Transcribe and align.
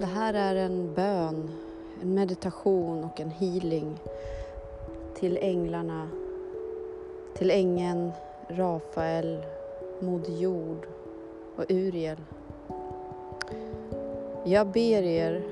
Det 0.00 0.06
här 0.06 0.34
är 0.34 0.54
en 0.54 0.94
bön, 0.94 1.50
en 2.02 2.14
meditation 2.14 3.04
och 3.04 3.20
en 3.20 3.30
healing 3.30 3.98
till 5.14 5.38
änglarna, 5.40 6.08
till 7.34 7.50
ängeln 7.50 8.12
Rafael, 8.48 9.38
Moder 10.00 10.32
Jord 10.32 10.86
och 11.56 11.64
Uriel. 11.68 12.16
Jag 14.44 14.66
ber 14.66 15.02
er, 15.02 15.42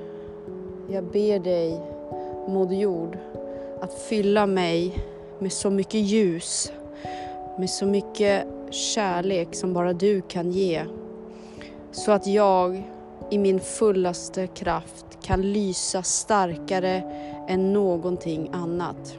jag 0.89 1.03
ber 1.03 1.39
dig 1.39 1.81
Moder 2.47 2.75
Jord 2.75 3.17
att 3.81 3.93
fylla 3.93 4.45
mig 4.45 4.97
med 5.39 5.51
så 5.51 5.69
mycket 5.69 6.01
ljus, 6.01 6.71
med 7.59 7.69
så 7.69 7.85
mycket 7.85 8.47
kärlek 8.71 9.55
som 9.55 9.73
bara 9.73 9.93
du 9.93 10.21
kan 10.21 10.51
ge. 10.51 10.85
Så 11.91 12.11
att 12.11 12.27
jag 12.27 12.83
i 13.31 13.37
min 13.37 13.59
fullaste 13.59 14.47
kraft 14.47 15.05
kan 15.21 15.41
lysa 15.41 16.03
starkare 16.03 17.03
än 17.47 17.73
någonting 17.73 18.49
annat. 18.53 19.17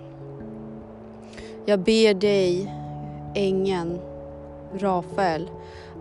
Jag 1.67 1.81
ber 1.81 2.15
dig, 2.15 2.75
ängeln 3.35 4.01
Rafael, 4.75 5.51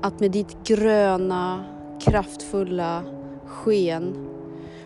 att 0.01 0.19
med 0.19 0.31
ditt 0.31 0.57
gröna, 0.63 1.63
kraftfulla 2.01 3.03
sken 3.45 4.29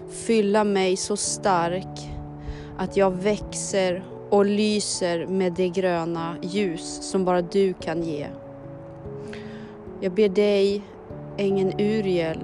fylla 0.10 0.64
mig 0.64 0.98
så 0.98 1.18
stark 1.18 2.10
att 2.78 2.98
jag 2.98 3.12
växer 3.12 4.04
och 4.30 4.46
lyser 4.46 5.26
med 5.28 5.54
det 5.54 5.70
gröna 5.70 6.36
ljus 6.42 7.12
som 7.12 7.26
bara 7.26 7.42
du 7.42 7.74
kan 7.74 8.04
ge. 8.04 8.28
Jag 10.02 10.12
ber 10.12 10.30
dig, 10.30 10.82
ängeln 11.38 11.74
Uriel, 11.80 12.40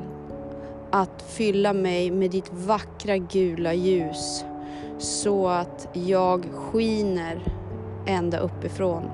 att 0.92 1.22
fylla 1.22 1.74
mig 1.74 2.12
med 2.12 2.32
ditt 2.32 2.54
vackra 2.54 3.18
gula 3.18 3.74
ljus 3.74 4.46
så 4.98 5.48
att 5.48 5.88
jag 5.94 6.46
skiner 6.54 7.42
ända 8.08 8.40
uppifrån. 8.40 9.10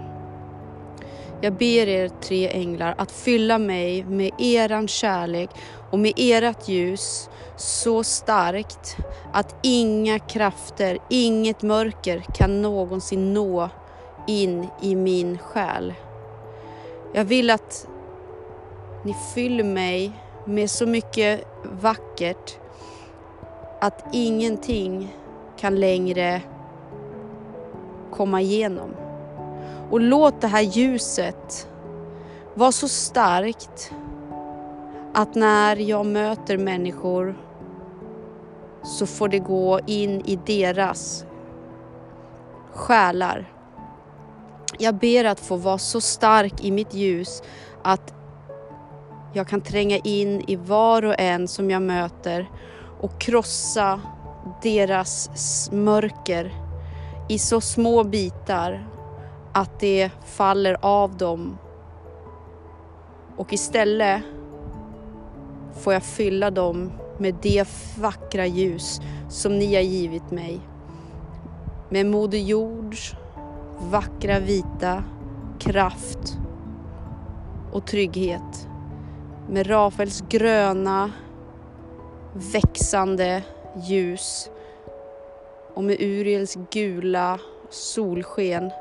Jag 1.42 1.53
ber 1.53 1.88
er 1.88 2.09
tre 2.22 2.50
änglar 2.50 2.96
att 2.98 3.12
fylla 3.12 3.58
mig 3.58 4.03
med 4.03 4.31
eran 4.40 4.88
kärlek 4.88 5.50
och 5.92 6.00
med 6.00 6.14
ert 6.18 6.68
ljus 6.70 7.30
så 7.58 8.03
starkt 8.03 8.98
att 9.34 9.56
inga 9.64 10.20
krafter, 10.20 10.98
inget 11.09 11.62
mörker 11.62 12.20
kan 12.20 12.62
någonsin 12.62 13.34
nå 13.34 13.70
in 14.28 14.68
i 14.81 14.96
min 14.96 15.38
själ. 15.38 15.94
Jag 17.14 17.26
vill 17.26 17.50
att 17.50 17.88
ni 19.03 19.16
fyller 19.36 19.64
mig 19.64 20.12
med 20.46 20.70
så 20.70 20.86
mycket 20.86 21.48
vackert 21.64 22.60
att 23.82 24.06
ingenting 24.12 25.16
kan 25.58 25.76
längre 25.76 26.42
komma 28.12 28.42
igenom. 28.42 28.90
Och 29.92 30.00
låt 30.00 30.42
det 30.42 30.48
här 30.48 30.62
ljuset 30.62 31.68
vara 32.54 32.72
så 32.72 32.88
starkt 32.88 33.92
att 35.14 35.36
när 35.36 35.76
jag 35.76 36.06
möter 36.06 36.58
människor 36.58 37.36
så 38.84 39.06
får 39.06 39.28
det 39.28 39.40
gå 39.40 39.80
in 39.86 40.22
i 40.26 40.40
deras 40.46 41.26
själar. 42.74 43.52
Jag 44.80 44.96
ber 44.96 45.26
att 45.26 45.40
få 45.40 45.56
vara 45.56 45.78
så 45.78 46.02
stark 46.02 46.66
i 46.66 46.72
mitt 46.72 46.94
ljus 46.94 47.44
att 47.84 48.14
jag 49.36 49.47
kan 49.47 49.61
tränga 49.61 49.97
in 49.97 50.44
i 50.47 50.55
var 50.55 51.05
och 51.05 51.16
en 51.19 51.47
som 51.47 51.72
jag 51.72 51.81
möter 51.81 52.50
och 53.02 53.19
krossa 53.19 54.01
deras 54.62 55.29
mörker 55.72 56.53
i 57.29 57.40
så 57.40 57.62
små 57.62 58.03
bitar 58.03 58.88
att 59.53 59.79
det 59.79 60.09
faller 60.25 60.78
av 60.81 61.18
dem. 61.18 61.57
Och 63.38 63.53
istället 63.53 64.22
får 65.81 65.94
jag 65.94 66.03
fylla 66.03 66.51
dem 66.51 66.91
med 67.18 67.35
det 67.41 67.68
vackra 68.00 68.45
ljus 68.45 69.01
som 69.29 69.57
ni 69.57 69.75
har 69.75 69.81
givit 69.81 70.31
mig. 70.31 70.59
Med 71.90 72.06
Moder 72.06 72.38
Jords 72.38 73.16
vackra 73.91 74.40
vita 74.40 75.03
kraft 75.59 76.38
och 77.72 77.88
trygghet 77.88 78.68
med 79.50 79.69
Rafaels 79.69 80.23
gröna 80.29 81.11
växande 82.53 83.44
ljus 83.88 84.50
och 85.73 85.83
med 85.83 86.01
Uriels 86.01 86.57
gula 86.72 87.39
solsken. 87.69 88.72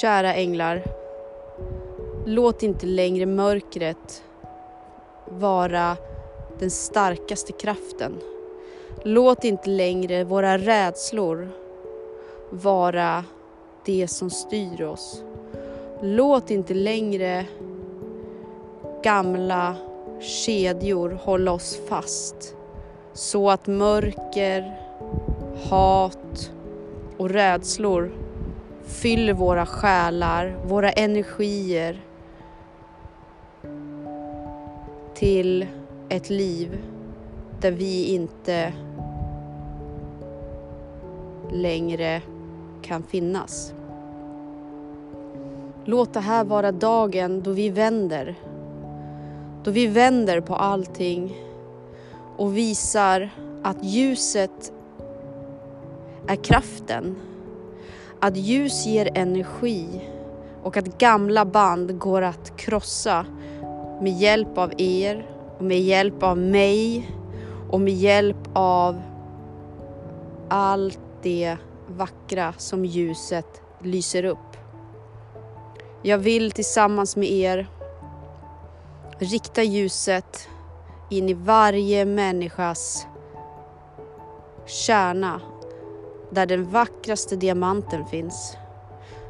Kära 0.00 0.34
änglar, 0.34 0.82
låt 2.26 2.62
inte 2.62 2.86
längre 2.86 3.26
mörkret 3.26 4.22
vara 5.24 5.96
den 6.58 6.70
starkaste 6.70 7.52
kraften. 7.52 8.20
Låt 9.02 9.44
inte 9.44 9.70
längre 9.70 10.24
våra 10.24 10.58
rädslor 10.58 11.48
vara 12.50 13.24
det 13.88 14.08
som 14.08 14.30
styr 14.30 14.82
oss. 14.82 15.22
Låt 16.02 16.50
inte 16.50 16.74
längre 16.74 17.46
gamla 19.02 19.76
kedjor 20.20 21.10
hålla 21.10 21.52
oss 21.52 21.80
fast 21.88 22.56
så 23.12 23.50
att 23.50 23.66
mörker, 23.66 24.80
hat 25.70 26.52
och 27.16 27.30
rädslor 27.30 28.12
fyller 28.84 29.32
våra 29.32 29.66
själar, 29.66 30.56
våra 30.64 30.90
energier 30.90 32.00
till 35.14 35.66
ett 36.08 36.30
liv 36.30 36.78
där 37.60 37.72
vi 37.72 38.04
inte 38.04 38.72
längre 41.52 42.22
kan 42.82 43.02
finnas. 43.02 43.74
Låt 45.88 46.14
det 46.14 46.20
här 46.20 46.44
vara 46.44 46.72
dagen 46.72 47.42
då 47.42 47.50
vi 47.50 47.70
vänder. 47.70 48.34
Då 49.64 49.70
vi 49.70 49.86
vänder 49.86 50.40
på 50.40 50.54
allting 50.54 51.36
och 52.36 52.56
visar 52.56 53.30
att 53.62 53.84
ljuset 53.84 54.72
är 56.26 56.36
kraften. 56.36 57.16
Att 58.20 58.36
ljus 58.36 58.86
ger 58.86 59.08
energi 59.14 60.08
och 60.62 60.76
att 60.76 60.98
gamla 60.98 61.44
band 61.44 61.98
går 61.98 62.22
att 62.22 62.56
krossa 62.56 63.26
med 64.00 64.12
hjälp 64.12 64.58
av 64.58 64.72
er 64.78 65.26
och 65.58 65.64
med 65.64 65.80
hjälp 65.80 66.22
av 66.22 66.38
mig 66.38 67.10
och 67.70 67.80
med 67.80 67.94
hjälp 67.94 68.48
av 68.52 69.02
allt 70.48 71.00
det 71.22 71.56
vackra 71.86 72.52
som 72.56 72.84
ljuset 72.84 73.62
lyser 73.82 74.24
upp. 74.24 74.38
Jag 76.02 76.18
vill 76.18 76.52
tillsammans 76.52 77.16
med 77.16 77.30
er 77.30 77.66
rikta 79.18 79.62
ljuset 79.62 80.48
in 81.10 81.28
i 81.28 81.34
varje 81.34 82.04
människas 82.04 83.06
kärna 84.66 85.40
där 86.30 86.46
den 86.46 86.70
vackraste 86.70 87.36
diamanten 87.36 88.06
finns. 88.06 88.56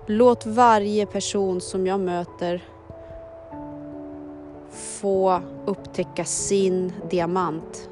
Låt 0.07 0.47
varje 0.47 1.07
person 1.07 1.61
som 1.61 1.87
jag 1.87 2.01
möter 2.01 2.65
få 4.71 5.41
upptäcka 5.67 6.25
sin 6.25 6.93
diamant. 7.11 7.91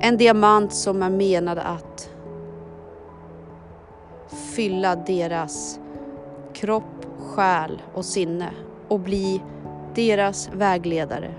En 0.00 0.16
diamant 0.16 0.74
som 0.74 1.02
är 1.02 1.10
menad 1.10 1.58
att 1.58 2.10
fylla 4.54 4.96
deras 4.96 5.80
kropp, 6.52 7.01
själ 7.32 7.82
och 7.94 8.04
sinne 8.04 8.50
och 8.88 9.00
bli 9.00 9.42
deras 9.94 10.50
vägledare. 10.52 11.34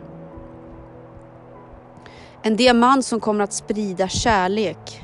En 2.42 2.56
diamant 2.56 3.06
som 3.06 3.20
kommer 3.20 3.44
att 3.44 3.54
sprida 3.54 4.08
kärlek 4.08 5.02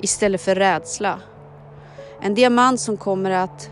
istället 0.00 0.40
för 0.40 0.54
rädsla. 0.54 1.20
En 2.20 2.34
diamant 2.34 2.80
som 2.80 2.96
kommer 2.96 3.30
att 3.30 3.70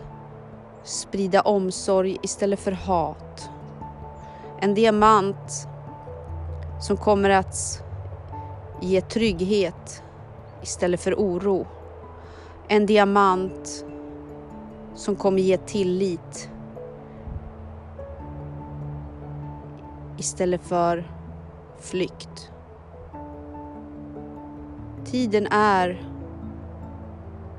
sprida 0.84 1.40
omsorg 1.40 2.18
istället 2.22 2.60
för 2.60 2.72
hat. 2.72 3.50
En 4.60 4.74
diamant 4.74 5.68
som 6.80 6.96
kommer 6.96 7.30
att 7.30 7.82
ge 8.80 9.00
trygghet 9.00 10.02
istället 10.62 11.00
för 11.00 11.14
oro. 11.14 11.66
En 12.68 12.86
diamant 12.86 13.84
som 14.94 15.16
kommer 15.16 15.42
ge 15.42 15.56
tillit 15.56 16.50
istället 20.18 20.62
för 20.62 21.04
flykt. 21.80 22.50
Tiden 25.04 25.46
är 25.50 26.02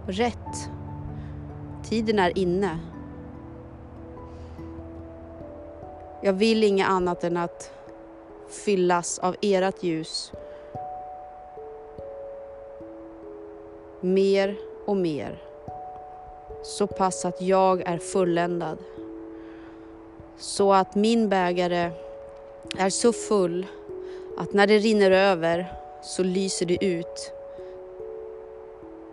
rätt. 0.08 0.70
Tiden 1.84 2.20
är 2.20 2.38
inne. 2.38 2.80
Jag 6.24 6.34
vill 6.34 6.64
inget 6.64 6.90
annat 6.90 7.24
än 7.24 7.38
att 7.38 7.72
fyllas 8.66 9.20
av 9.20 9.36
ert 9.42 9.84
ljus. 9.84 10.32
Mer 14.02 14.58
och 14.86 14.98
mer. 14.98 15.42
Så 16.64 16.88
pass 16.88 17.26
att 17.26 17.42
jag 17.42 17.82
är 17.82 17.98
fulländad. 17.98 18.78
Så 20.38 20.74
att 20.74 20.96
min 20.96 21.30
bägare 21.30 21.92
är 22.78 22.90
så 22.90 23.14
full 23.14 23.68
att 24.38 24.54
när 24.54 24.68
det 24.68 24.78
rinner 24.78 25.12
över 25.12 25.74
så 26.04 26.24
lyser 26.24 26.66
det 26.66 26.86
ut 26.86 27.32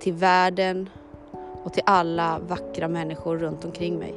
till 0.00 0.12
världen 0.12 0.88
och 1.62 1.72
till 1.72 1.82
alla 1.86 2.38
vackra 2.38 2.88
människor 2.88 3.38
runt 3.38 3.64
omkring 3.64 3.98
mig. 3.98 4.14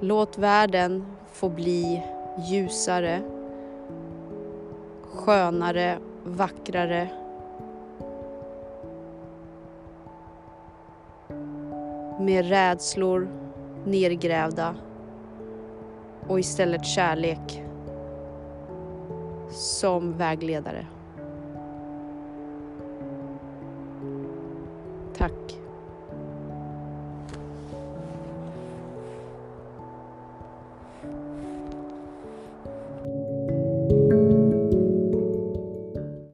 Låt 0.00 0.38
världen 0.38 1.06
få 1.32 1.48
bli 1.48 2.02
ljusare, 2.50 3.22
skönare, 5.12 5.98
vackrare. 6.24 7.08
Med 12.20 12.48
rädslor 12.48 13.28
nergrävda 13.84 14.74
och 16.28 16.40
istället 16.40 16.86
kärlek 16.86 17.62
som 19.50 20.12
vägledare. 20.12 20.86
Tack. 25.16 25.60